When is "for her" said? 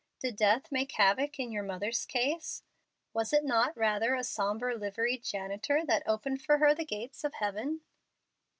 6.41-6.73